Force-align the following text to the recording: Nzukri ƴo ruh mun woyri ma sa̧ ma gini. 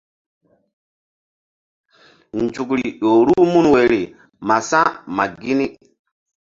Nzukri 2.43 2.85
ƴo 3.01 3.11
ruh 3.27 3.45
mun 3.51 3.65
woyri 3.73 4.01
ma 4.47 4.55
sa̧ 4.69 4.85
ma 5.15 5.23
gini. 5.39 5.65